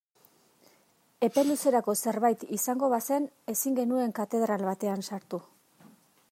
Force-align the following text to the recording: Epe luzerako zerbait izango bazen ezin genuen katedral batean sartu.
Epe 1.27 1.43
luzerako 1.49 1.95
zerbait 2.05 2.45
izango 2.57 2.89
bazen 2.95 3.29
ezin 3.55 3.77
genuen 3.83 4.17
katedral 4.21 4.65
batean 4.73 5.07
sartu. 5.13 5.43